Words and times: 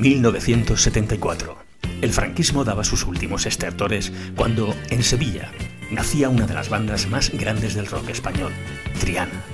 Corría 0.00 0.16
el 0.16 0.24
año 0.24 0.32
1974. 0.32 1.58
El 2.00 2.10
franquismo 2.10 2.64
daba 2.64 2.84
sus 2.84 3.04
últimos 3.04 3.44
estertores 3.44 4.10
cuando, 4.34 4.74
en 4.88 5.02
Sevilla, 5.02 5.52
nacía 5.90 6.30
una 6.30 6.46
de 6.46 6.54
las 6.54 6.70
bandas 6.70 7.06
más 7.08 7.30
grandes 7.30 7.74
del 7.74 7.86
rock 7.86 8.08
español, 8.08 8.50
Triana. 8.98 9.44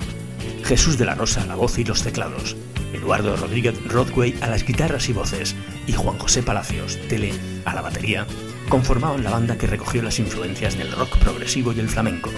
Jesús 0.63 0.99
de 0.99 1.05
la 1.05 1.17
Rosa 1.17 1.43
a 1.43 1.47
la 1.47 1.57
voz 1.57 1.79
y 1.79 1.85
los 1.85 2.05
teclados, 2.05 2.57
Eduardo 2.93 3.35
Rodríguez 3.35 3.75
Rodway 3.89 4.37
a 4.41 4.47
las 4.47 4.65
guitarras 4.65 5.09
y 5.09 5.13
voces 5.13 5.57
y 5.89 5.93
Juan 5.93 6.17
José 6.17 6.45
Palacios, 6.45 6.97
Tele, 7.09 7.33
a 7.65 7.75
la 7.75 7.83
batería, 7.83 8.25
conformaban 8.69 9.25
la 9.25 9.31
banda 9.31 9.59
que 9.59 9.67
recogió 9.67 10.01
las 10.01 10.21
influencias 10.21 10.79
del 10.79 10.93
rock 10.93 11.19
progresivo 11.19 11.73
y 11.73 11.81
el 11.81 11.89
flamenco. 11.89 12.31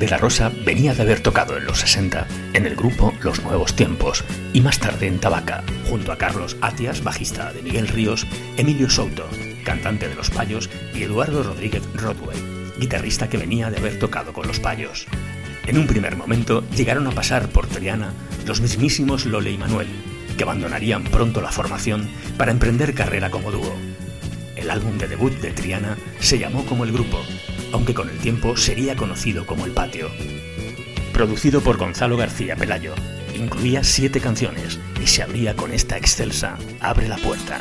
De 0.00 0.08
la 0.08 0.16
Rosa 0.16 0.50
venía 0.64 0.94
de 0.94 1.02
haber 1.02 1.20
tocado 1.20 1.58
en 1.58 1.66
los 1.66 1.80
60 1.80 2.26
en 2.54 2.64
el 2.64 2.74
grupo 2.74 3.12
Los 3.20 3.42
Nuevos 3.42 3.76
Tiempos 3.76 4.24
y 4.54 4.62
más 4.62 4.78
tarde 4.78 5.06
en 5.06 5.18
Tabaca, 5.18 5.62
junto 5.90 6.10
a 6.10 6.16
Carlos 6.16 6.56
Atias, 6.62 7.04
bajista 7.04 7.52
de 7.52 7.60
Miguel 7.60 7.86
Ríos, 7.86 8.26
Emilio 8.56 8.88
Souto, 8.88 9.28
cantante 9.62 10.08
de 10.08 10.14
Los 10.14 10.30
Payos, 10.30 10.70
y 10.94 11.02
Eduardo 11.02 11.42
Rodríguez 11.42 11.82
Rodway, 11.92 12.38
guitarrista 12.78 13.28
que 13.28 13.36
venía 13.36 13.70
de 13.70 13.76
haber 13.76 13.98
tocado 13.98 14.32
con 14.32 14.46
Los 14.46 14.58
Payos. 14.58 15.06
En 15.66 15.76
un 15.76 15.86
primer 15.86 16.16
momento 16.16 16.64
llegaron 16.74 17.06
a 17.06 17.10
pasar 17.10 17.50
por 17.50 17.66
Triana 17.66 18.14
los 18.46 18.62
mismísimos 18.62 19.26
Lole 19.26 19.50
y 19.50 19.58
Manuel, 19.58 19.88
que 20.38 20.44
abandonarían 20.44 21.04
pronto 21.04 21.42
la 21.42 21.52
formación 21.52 22.08
para 22.38 22.52
emprender 22.52 22.94
carrera 22.94 23.28
como 23.28 23.50
dúo. 23.50 23.76
El 24.56 24.70
álbum 24.70 24.96
de 24.96 25.08
debut 25.08 25.34
de 25.42 25.50
Triana 25.50 25.98
se 26.20 26.38
llamó 26.38 26.64
como 26.64 26.84
el 26.84 26.92
grupo, 26.92 27.20
aunque 27.72 27.94
con 27.94 28.10
el 28.10 28.18
tiempo 28.18 28.56
sería 28.56 28.96
conocido 28.96 29.46
como 29.46 29.66
El 29.66 29.72
Patio. 29.72 30.10
Producido 31.12 31.60
por 31.60 31.76
Gonzalo 31.76 32.16
García 32.16 32.56
Pelayo, 32.56 32.94
incluía 33.34 33.84
siete 33.84 34.20
canciones 34.20 34.78
y 35.02 35.06
se 35.06 35.22
abría 35.22 35.56
con 35.56 35.72
esta 35.72 35.96
excelsa 35.96 36.58
Abre 36.80 37.08
la 37.08 37.16
puerta. 37.16 37.60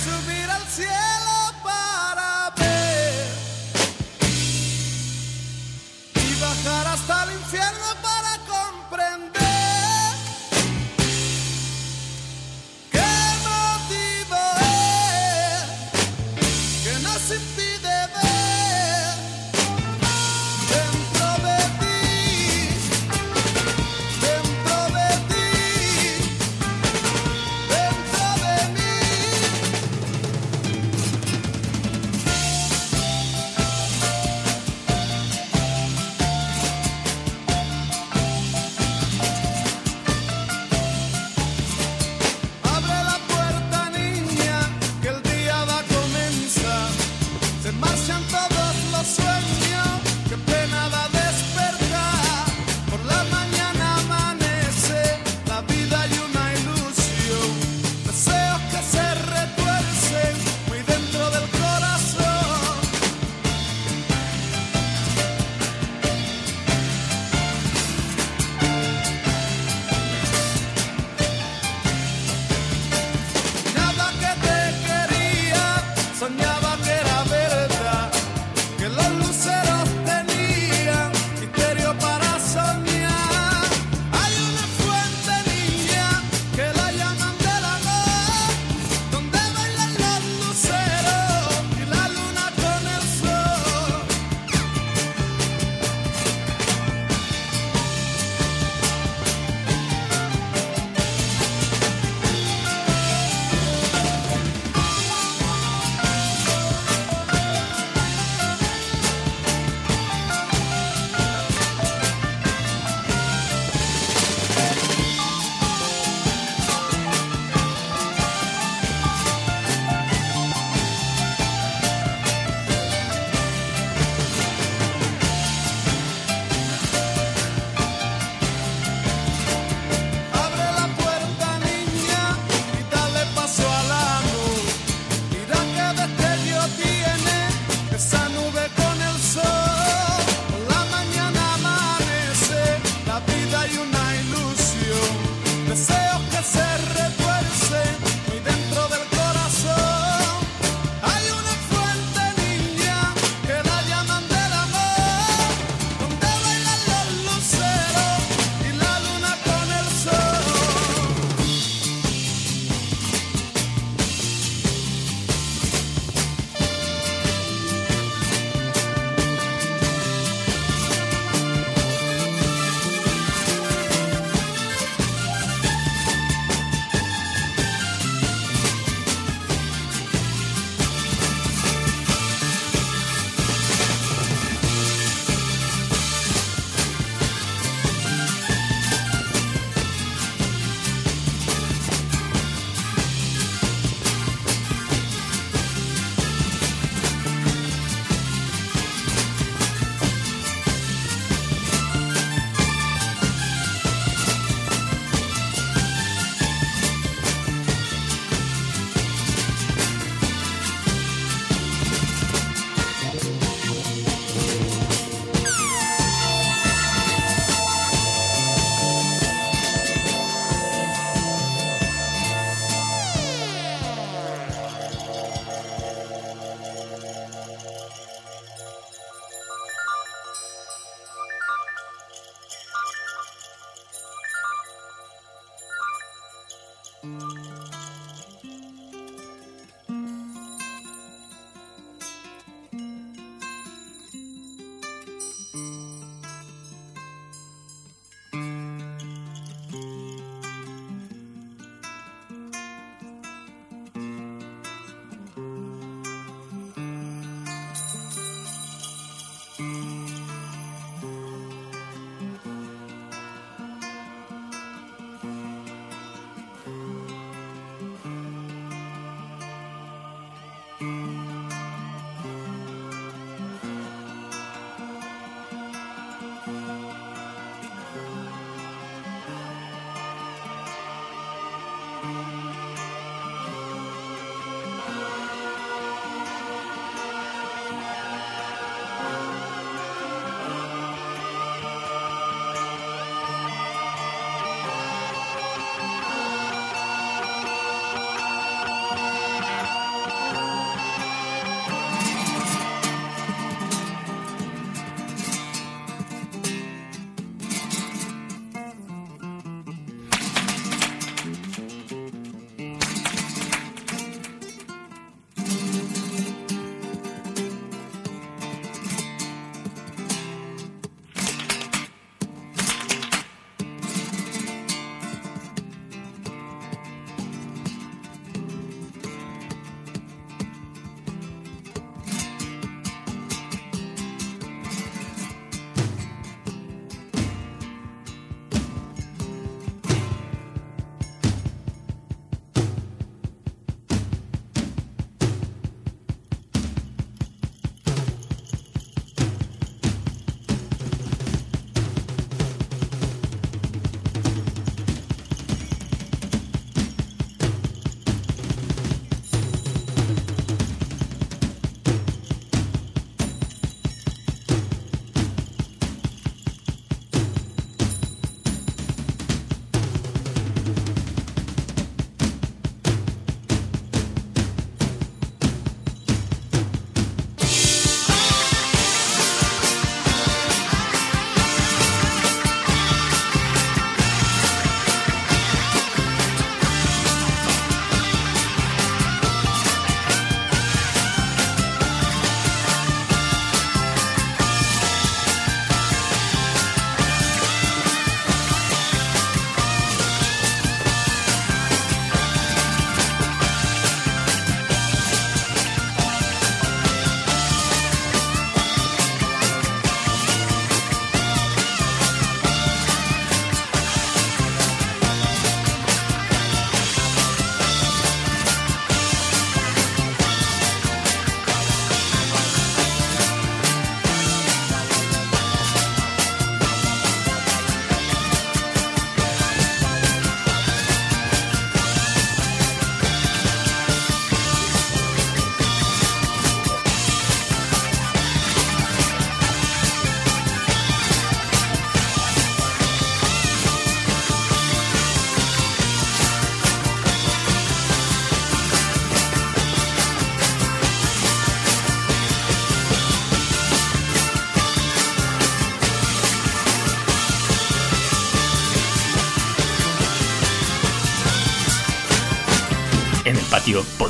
subir 0.00 0.50
al 0.50 0.62
cielo. 0.68 1.09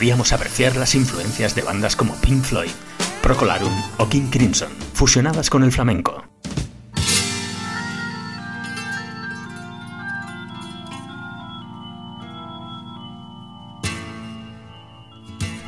Podíamos 0.00 0.32
apreciar 0.32 0.76
las 0.76 0.94
influencias 0.94 1.54
de 1.54 1.60
bandas 1.60 1.94
como 1.94 2.14
Pink 2.22 2.42
Floyd, 2.42 2.70
Procolarum 3.22 3.70
o 3.98 4.08
King 4.08 4.30
Crimson, 4.30 4.70
fusionadas 4.94 5.50
con 5.50 5.62
el 5.62 5.72
flamenco. 5.72 6.24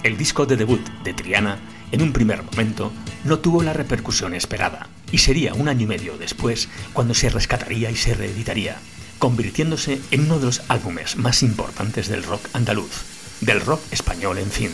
El 0.03 0.17
disco 0.17 0.47
de 0.47 0.57
debut 0.57 0.81
de 1.05 1.13
Triana, 1.13 1.59
en 1.91 2.01
un 2.01 2.15
primer 2.15 2.43
momento, 2.43 2.91
no 3.25 3.39
tuvo 3.39 3.63
la 3.63 3.75
repercusión 3.75 4.33
esperada, 4.33 4.89
y 5.11 5.19
sería 5.19 5.53
un 5.53 5.69
año 5.69 5.83
y 5.83 5.87
medio 5.89 6.17
después 6.17 6.71
cuando 6.95 7.13
se 7.13 7.29
rescataría 7.29 7.91
y 7.91 7.97
se 7.97 8.15
reeditaría, 8.15 8.79
convirtiéndose 9.19 10.01
en 10.11 10.23
uno 10.23 10.39
de 10.39 10.47
los 10.47 10.63
álbumes 10.69 11.17
más 11.17 11.43
importantes 11.43 12.09
del 12.09 12.23
rock 12.23 12.49
andaluz, 12.55 13.12
del 13.43 13.61
rock 13.61 13.81
español 13.91 14.39
en 14.39 14.51
fin. 14.51 14.71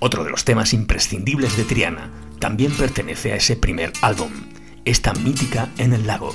Otro 0.00 0.24
de 0.24 0.30
los 0.30 0.44
temas 0.44 0.72
imprescindibles 0.72 1.56
de 1.56 1.64
Triana 1.64 2.10
también 2.38 2.72
pertenece 2.72 3.32
a 3.32 3.36
ese 3.36 3.56
primer 3.56 3.92
álbum, 4.02 4.30
esta 4.84 5.12
mítica 5.12 5.68
en 5.78 5.92
el 5.92 6.06
lago. 6.06 6.34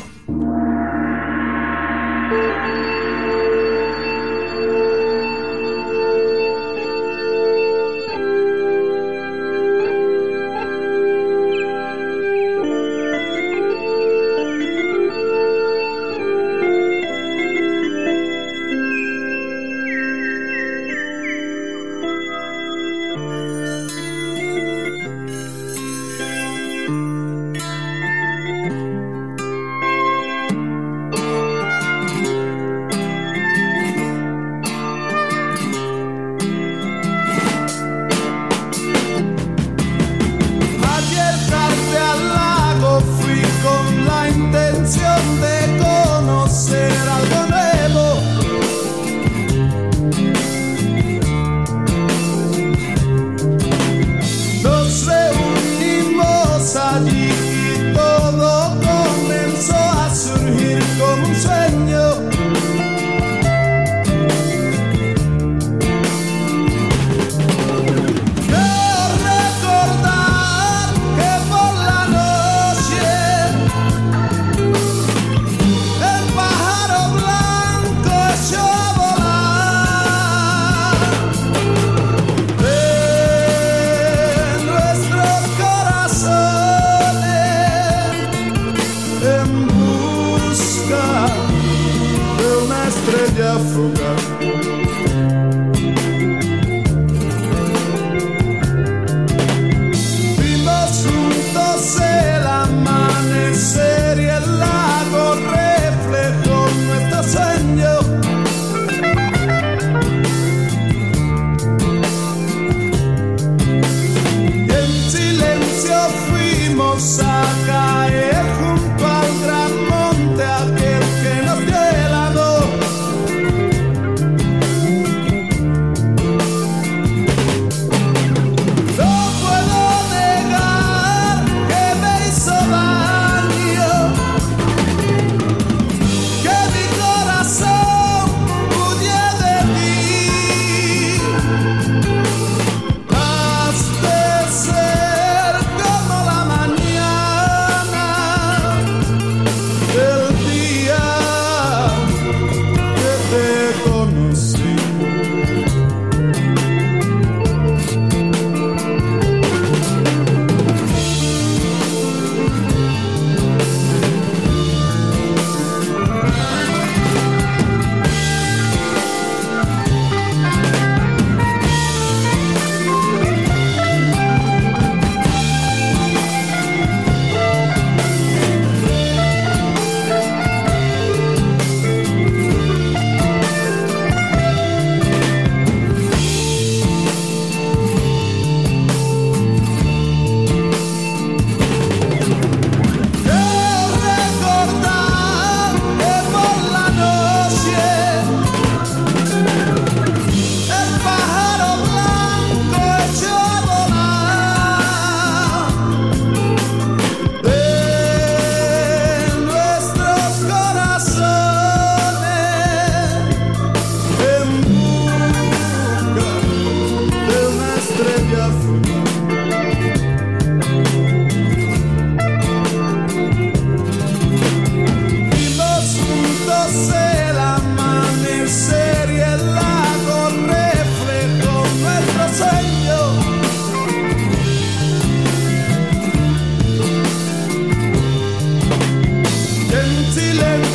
silence. 240.13 240.72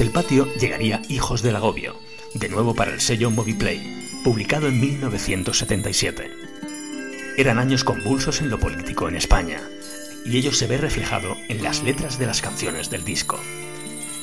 El 0.00 0.12
patio 0.12 0.50
llegaría 0.54 1.02
Hijos 1.10 1.42
del 1.42 1.56
Agobio, 1.56 1.94
de 2.32 2.48
nuevo 2.48 2.74
para 2.74 2.90
el 2.90 3.02
sello 3.02 3.30
Moviplay, 3.30 4.08
publicado 4.24 4.66
en 4.66 4.80
1977. 4.80 6.30
Eran 7.36 7.58
años 7.58 7.84
convulsos 7.84 8.40
en 8.40 8.48
lo 8.48 8.58
político 8.58 9.10
en 9.10 9.16
España, 9.16 9.60
y 10.24 10.38
ello 10.38 10.52
se 10.52 10.66
ve 10.66 10.78
reflejado 10.78 11.36
en 11.50 11.62
las 11.62 11.82
letras 11.82 12.18
de 12.18 12.24
las 12.24 12.40
canciones 12.40 12.88
del 12.88 13.04
disco. 13.04 13.38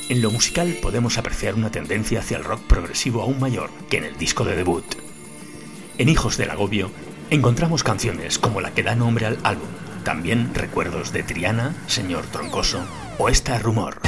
En 0.10 0.24
lo 0.24 0.32
musical 0.32 0.76
podemos 0.82 1.20
apreciar 1.20 1.54
una 1.54 1.70
tendencia 1.70 2.22
hacia 2.22 2.38
el 2.38 2.44
rock 2.44 2.62
progresivo 2.64 3.22
aún 3.22 3.40
mayor 3.40 3.70
que 3.88 3.98
en 3.98 4.06
el 4.06 4.18
disco 4.18 4.46
de 4.46 4.56
debut. 4.56 4.96
En 6.00 6.10
Hijos 6.10 6.38
del 6.38 6.50
Agobio 6.50 6.90
encontramos 7.30 7.84
canciones 7.84 8.40
como 8.40 8.62
la 8.62 8.74
que 8.74 8.82
da 8.82 8.96
nombre 8.96 9.28
al 9.28 9.38
álbum, 9.44 9.70
también 10.04 10.56
recuerdos 10.56 11.14
de 11.14 11.22
Triana, 11.22 11.76
Señor 11.86 12.26
Troncoso 12.26 12.84
o 13.20 13.30
esta 13.30 13.60
Rumor. 13.60 14.07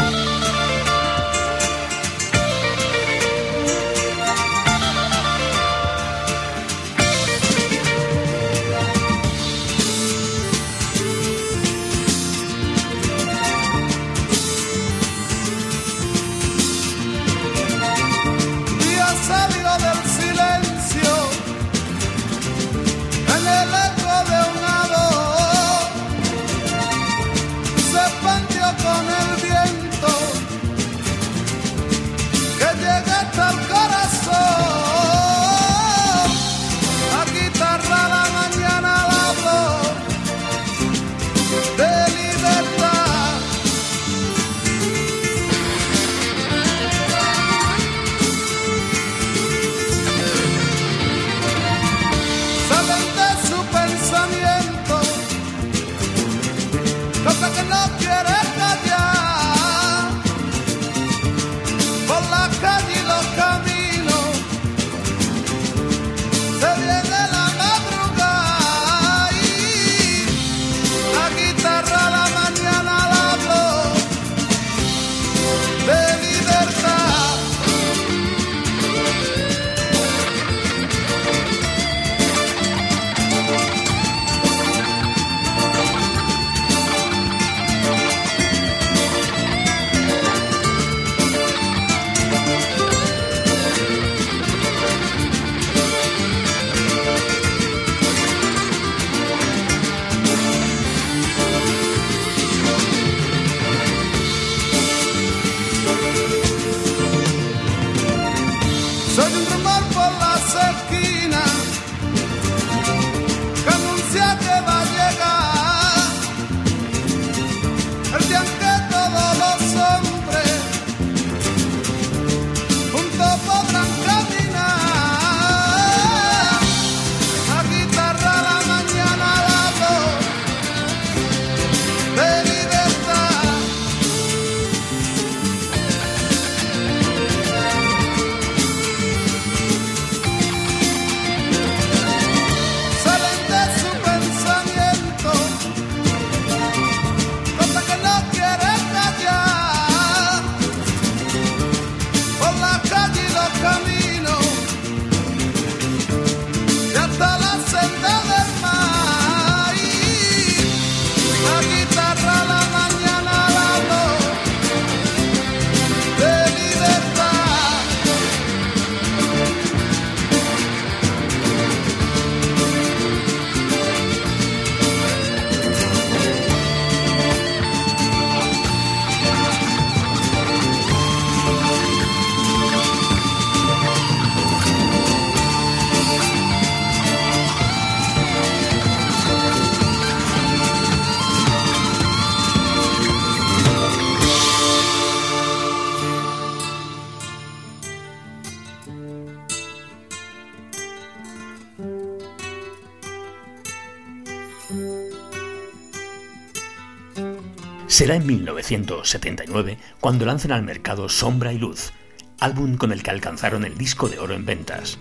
Será 208.00 208.16
en 208.16 208.26
1979 208.26 209.78
cuando 210.00 210.26
lancen 210.26 210.54
al 210.54 210.64
mercado 210.64 211.10
Sombra 211.10 211.52
y 211.52 211.58
Luz, 211.58 211.92
álbum 212.40 212.78
con 212.78 212.94
el 212.94 213.04
que 213.04 213.10
alcanzaron 213.10 213.66
el 213.66 213.78
disco 213.78 214.08
de 214.08 214.20
oro 214.20 214.36
en 214.36 214.46
ventas. 214.46 215.00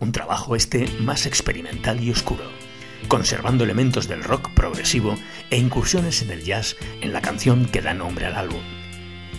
Un 0.00 0.12
trabajo 0.12 0.56
este 0.56 0.88
más 1.00 1.26
experimental 1.26 2.02
y 2.02 2.10
oscuro, 2.10 2.44
conservando 3.06 3.64
elementos 3.64 4.08
del 4.08 4.24
rock 4.24 4.48
progresivo 4.54 5.14
e 5.50 5.58
incursiones 5.58 6.22
en 6.22 6.30
el 6.30 6.42
jazz 6.42 6.76
en 7.02 7.12
la 7.12 7.20
canción 7.20 7.66
que 7.66 7.82
da 7.82 7.92
nombre 7.92 8.24
al 8.24 8.36
álbum. 8.36 8.62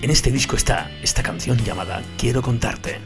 En 0.03 0.11
este 0.11 0.29
disco 0.29 0.55
está 0.55 0.91
esta 1.01 1.23
canción 1.23 1.57
llamada 1.57 2.03
Quiero 2.15 2.43
contarte. 2.43 2.99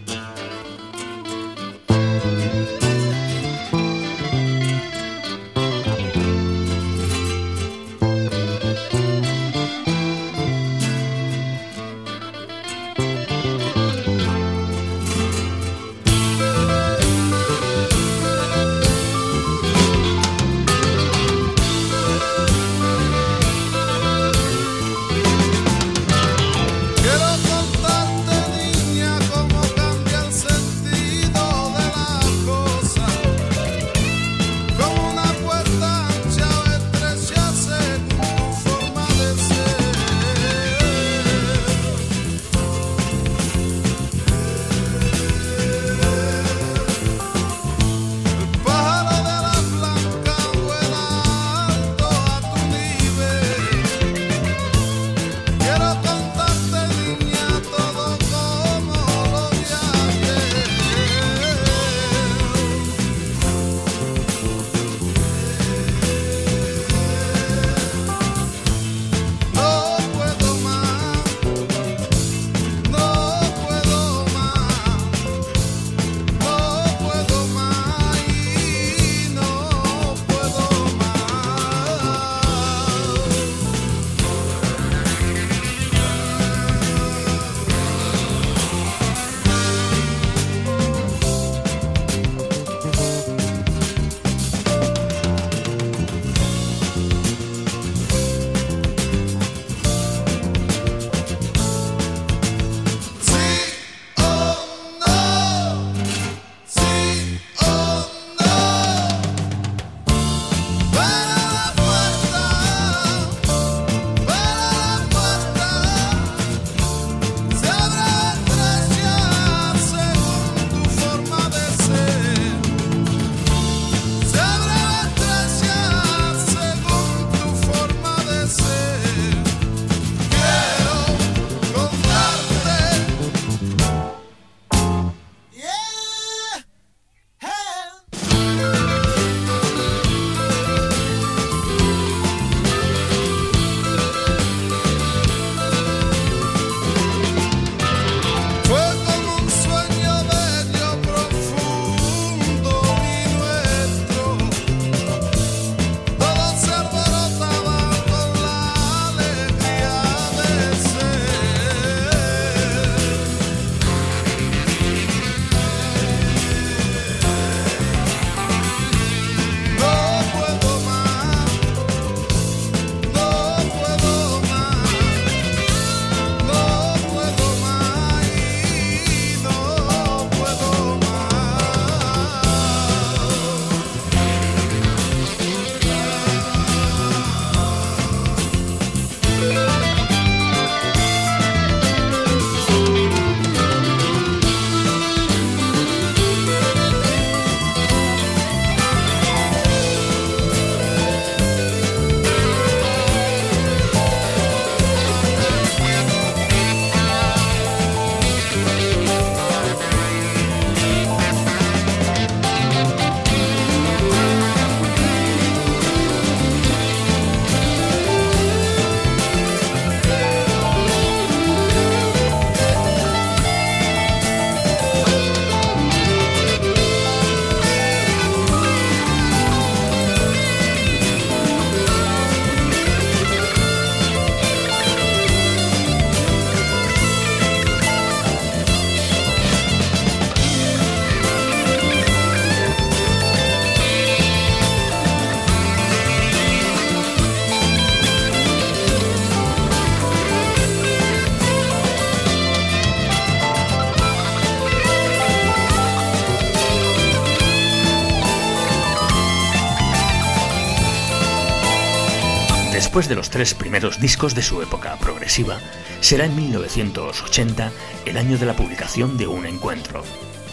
Después 262.93 263.10
de 263.10 263.15
los 263.15 263.32
tres 263.32 263.56
primeros 263.56 263.99
discos 263.99 264.36
de 264.36 264.43
su 264.43 264.62
época 264.62 264.95
progresiva, 264.97 265.58
será 265.99 266.25
en 266.25 266.36
1980 266.36 267.71
el 268.06 268.17
año 268.17 268.38
de 268.38 268.45
la 268.45 268.56
publicación 268.56 269.17
de 269.17 269.25
Un 269.25 269.47
Encuentro, 269.47 270.03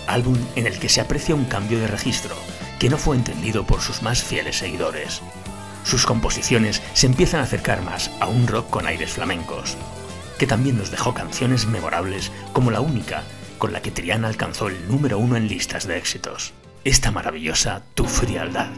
álbum 0.07 0.38
en 0.57 0.66
el 0.66 0.79
que 0.79 0.88
se 0.88 1.03
aprecia 1.03 1.35
un 1.35 1.44
cambio 1.44 1.79
de 1.79 1.87
registro 1.87 2.35
que 2.79 2.88
no 2.88 2.96
fue 2.96 3.16
entendido 3.16 3.66
por 3.66 3.83
sus 3.83 4.00
más 4.00 4.22
fieles 4.22 4.57
seguidores. 4.57 5.20
Sus 5.85 6.07
composiciones 6.07 6.81
se 6.94 7.09
empiezan 7.09 7.40
a 7.40 7.44
acercar 7.44 7.83
más 7.83 8.11
a 8.20 8.29
un 8.29 8.46
rock 8.46 8.70
con 8.70 8.87
aires 8.87 9.11
flamencos, 9.11 9.76
que 10.38 10.46
también 10.46 10.79
nos 10.79 10.90
dejó 10.90 11.12
canciones 11.12 11.66
memorables 11.66 12.33
como 12.55 12.70
la 12.70 12.81
única 12.81 13.22
con 13.59 13.74
la 13.74 13.83
que 13.83 13.90
Triana 13.90 14.29
alcanzó 14.29 14.68
el 14.68 14.88
número 14.88 15.18
uno 15.18 15.37
en 15.37 15.46
listas 15.46 15.87
de 15.87 15.98
éxitos, 15.98 16.55
esta 16.85 17.11
maravillosa 17.11 17.83
Tu 17.92 18.07
Frialdad. 18.07 18.70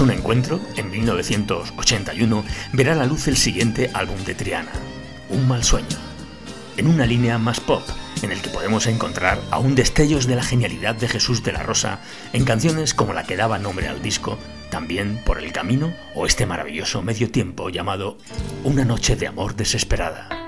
Un 0.00 0.10
encuentro, 0.10 0.60
en 0.76 0.90
1981, 0.90 2.44
verá 2.72 2.94
la 2.94 3.06
luz 3.06 3.28
el 3.28 3.36
siguiente 3.36 3.90
álbum 3.92 4.16
de 4.24 4.34
Triana, 4.34 4.72
Un 5.28 5.46
mal 5.46 5.62
sueño, 5.64 5.98
en 6.76 6.86
una 6.86 7.06
línea 7.06 7.38
más 7.38 7.60
pop, 7.60 7.82
en 8.22 8.32
el 8.32 8.40
que 8.40 8.50
podemos 8.50 8.86
encontrar 8.86 9.40
aún 9.50 9.74
destellos 9.74 10.26
de 10.26 10.36
la 10.36 10.42
genialidad 10.42 10.94
de 10.94 11.08
Jesús 11.08 11.42
de 11.42 11.52
la 11.52 11.62
Rosa 11.62 12.00
en 12.32 12.44
canciones 12.44 12.94
como 12.94 13.12
la 13.12 13.24
que 13.24 13.36
daba 13.36 13.58
nombre 13.58 13.88
al 13.88 14.02
disco, 14.02 14.38
también 14.70 15.20
Por 15.24 15.38
el 15.38 15.52
Camino 15.52 15.92
o 16.14 16.26
este 16.26 16.46
maravilloso 16.46 17.02
medio 17.02 17.30
tiempo 17.30 17.70
llamado 17.70 18.16
Una 18.64 18.84
noche 18.84 19.16
de 19.16 19.26
amor 19.26 19.56
desesperada. 19.56 20.39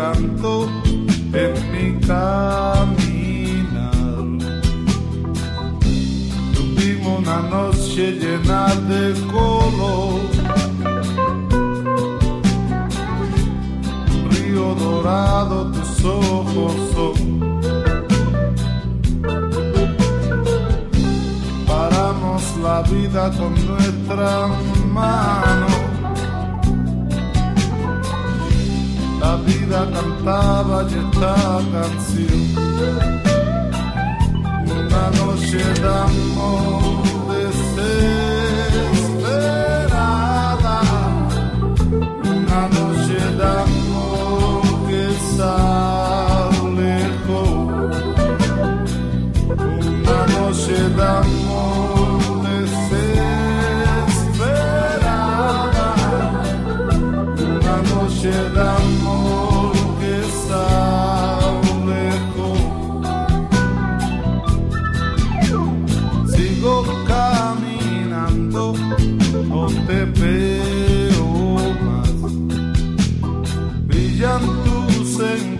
Encantos 0.00 0.68
en 1.32 1.52
mi 1.72 2.06
caminar. 2.06 2.94
Tuvimos 6.54 7.18
una 7.18 7.40
noche 7.42 8.12
llena 8.12 8.74
de 8.88 9.12
color. 9.30 10.20
Río 14.30 14.74
dorado, 14.74 15.70
tus 15.72 16.04
ojos 16.04 16.72
son 16.94 17.30
la 22.62 22.82
vida 22.82 23.30
con 23.38 23.54
nuestra 23.66 24.48
mano. 24.92 25.79
Vida 29.40 29.88
cantaba 29.92 30.82
esta 30.82 31.34
canción. 31.72 32.40
Una 34.66 35.10
noche 35.18 35.58
de 35.80 35.88
amor 35.88 37.09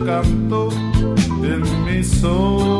canto 0.04 0.70
en 1.42 1.62
mi 1.84 2.02
soledad. 2.02 2.79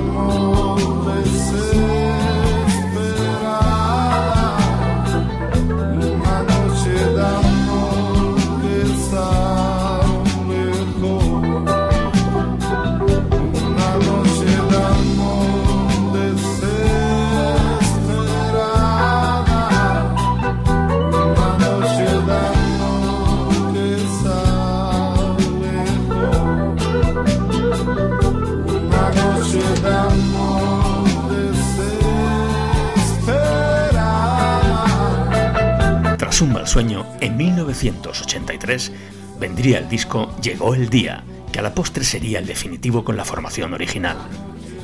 1983 37.81 38.91
vendría 39.39 39.79
el 39.79 39.89
disco 39.89 40.35
Llegó 40.41 40.75
el 40.75 40.89
Día, 40.89 41.23
que 41.51 41.59
a 41.59 41.61
la 41.63 41.73
postre 41.73 42.03
sería 42.03 42.37
el 42.39 42.45
definitivo 42.45 43.03
con 43.03 43.17
la 43.17 43.25
formación 43.25 43.73
original. 43.73 44.17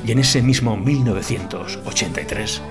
Y 0.04 0.12
en 0.12 0.18
ese 0.18 0.42
mismo 0.42 0.76
1983, 0.76 2.62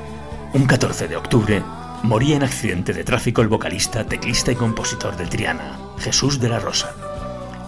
un 0.54 0.66
14 0.66 1.08
de 1.08 1.16
octubre, 1.16 1.64
moría 2.04 2.36
en 2.36 2.44
accidente 2.44 2.94
de 2.94 3.04
tráfico 3.04 3.42
el 3.42 3.48
vocalista, 3.48 4.06
teclista 4.06 4.52
y 4.52 4.56
compositor 4.56 5.16
de 5.16 5.28
Triana, 5.28 5.80
Jesús 6.00 6.40
de 6.40 6.50
la 6.50 6.60
Rosa. 6.60 7.07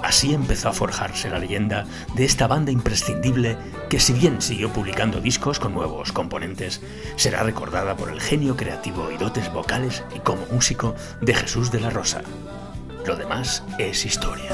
Así 0.10 0.34
empezó 0.34 0.70
a 0.70 0.74
forjarse 0.74 1.30
la 1.30 1.38
leyenda 1.38 1.86
de 2.16 2.26
esta 2.26 2.48
banda 2.48 2.72
imprescindible 2.72 3.58
que 3.90 4.00
si 4.00 4.12
bien 4.12 4.42
siguió 4.42 4.74
publicando 4.74 5.22
discos 5.22 5.60
con 5.60 5.72
nuevos 5.72 6.12
componentes, 6.12 6.82
será 7.16 7.44
recordada 7.44 7.96
por 7.96 8.10
el 8.10 8.20
genio 8.20 8.58
creativo 8.58 9.12
y 9.12 9.18
dotes 9.18 9.54
vocales 9.54 10.04
y 10.16 10.20
como 10.22 10.48
músico 10.48 10.96
de 11.22 11.36
Jesús 11.36 11.70
de 11.70 11.82
la 11.82 11.92
Rosa. 11.92 12.24
Lo 13.06 13.16
demás 13.16 13.64
es 13.78 14.04
historia. 14.04 14.50